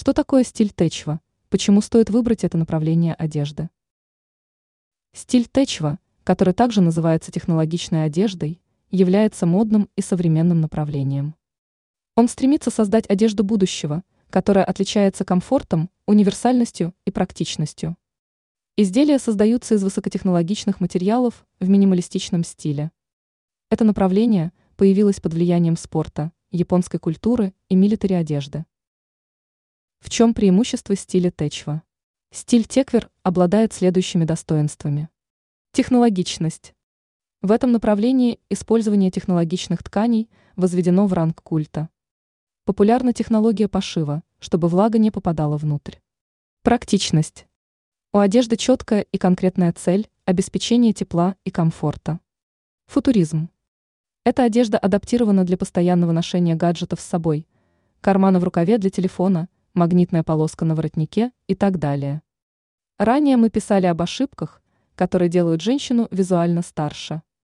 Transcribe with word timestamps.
Что 0.00 0.14
такое 0.14 0.44
стиль 0.44 0.70
Течва? 0.70 1.20
Почему 1.50 1.82
стоит 1.82 2.08
выбрать 2.08 2.42
это 2.42 2.56
направление 2.56 3.12
одежды? 3.12 3.68
Стиль 5.12 5.46
Течва, 5.46 5.98
который 6.24 6.54
также 6.54 6.80
называется 6.80 7.30
технологичной 7.30 8.06
одеждой, 8.06 8.62
является 8.90 9.44
модным 9.44 9.90
и 9.96 10.00
современным 10.00 10.62
направлением. 10.62 11.34
Он 12.14 12.28
стремится 12.28 12.70
создать 12.70 13.10
одежду 13.10 13.44
будущего, 13.44 14.02
которая 14.30 14.64
отличается 14.64 15.26
комфортом, 15.26 15.90
универсальностью 16.06 16.94
и 17.04 17.10
практичностью. 17.10 17.94
Изделия 18.78 19.18
создаются 19.18 19.74
из 19.74 19.84
высокотехнологичных 19.84 20.80
материалов 20.80 21.46
в 21.58 21.68
минималистичном 21.68 22.42
стиле. 22.42 22.90
Это 23.68 23.84
направление 23.84 24.52
появилось 24.76 25.20
под 25.20 25.34
влиянием 25.34 25.76
спорта, 25.76 26.32
японской 26.50 26.96
культуры 26.96 27.52
и 27.68 27.74
милитари 27.74 28.14
одежды. 28.14 28.64
В 30.10 30.12
чем 30.12 30.34
преимущество 30.34 30.96
стиля 30.96 31.30
Течва? 31.30 31.84
Стиль 32.32 32.64
Теквер 32.64 33.08
обладает 33.22 33.72
следующими 33.72 34.24
достоинствами. 34.24 35.08
Технологичность. 35.70 36.74
В 37.42 37.52
этом 37.52 37.70
направлении 37.70 38.40
использование 38.50 39.12
технологичных 39.12 39.84
тканей 39.84 40.28
возведено 40.56 41.06
в 41.06 41.12
ранг 41.12 41.40
культа. 41.44 41.90
Популярна 42.64 43.12
технология 43.12 43.68
пошива, 43.68 44.24
чтобы 44.40 44.66
влага 44.66 44.98
не 44.98 45.12
попадала 45.12 45.56
внутрь. 45.56 45.98
Практичность. 46.64 47.46
У 48.12 48.18
одежды 48.18 48.56
четкая 48.56 49.02
и 49.02 49.16
конкретная 49.16 49.72
цель– 49.72 50.10
обеспечение 50.24 50.92
тепла 50.92 51.36
и 51.44 51.52
комфорта. 51.52 52.18
Футуризм. 52.86 53.48
Эта 54.24 54.42
одежда 54.42 54.76
адаптирована 54.76 55.44
для 55.44 55.56
постоянного 55.56 56.10
ношения 56.10 56.56
гаджетов 56.56 57.00
с 57.00 57.04
собой, 57.04 57.46
кармана 58.00 58.40
в 58.40 58.44
рукаве 58.44 58.76
для 58.78 58.90
телефона– 58.90 59.48
магнитная 59.74 60.22
полоска 60.22 60.64
на 60.64 60.74
воротнике 60.74 61.32
и 61.46 61.54
так 61.54 61.78
далее. 61.78 62.22
Ранее 62.98 63.36
мы 63.36 63.50
писали 63.50 63.86
об 63.86 64.02
ошибках, 64.02 64.62
которые 64.94 65.28
делают 65.28 65.62
женщину 65.62 66.08
визуально 66.10 66.62
старше. 66.62 67.22